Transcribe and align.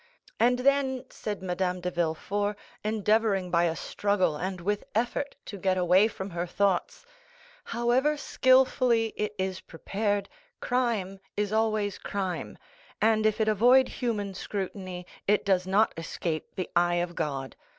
"And 0.39 0.57
then," 0.57 1.05
said 1.11 1.43
Madame 1.43 1.79
de 1.79 1.91
Villefort, 1.91 2.57
endeavoring 2.83 3.51
by 3.51 3.65
a 3.65 3.75
struggle, 3.75 4.35
and 4.35 4.59
with 4.59 4.83
effort, 4.95 5.35
to 5.45 5.59
get 5.59 5.77
away 5.77 6.07
from 6.07 6.31
her 6.31 6.47
thoughts, 6.47 7.05
"however 7.65 8.17
skilfully 8.17 9.13
it 9.15 9.35
is 9.37 9.59
prepared, 9.61 10.27
crime 10.59 11.19
is 11.37 11.53
always 11.53 11.99
crime, 11.99 12.57
and 12.99 13.27
if 13.27 13.39
it 13.39 13.47
avoid 13.47 13.87
human 13.89 14.33
scrutiny, 14.33 15.05
it 15.27 15.45
does 15.45 15.67
not 15.67 15.93
escape 15.95 16.55
the 16.55 16.67
eye 16.75 16.95
of 16.95 17.13
God. 17.13 17.55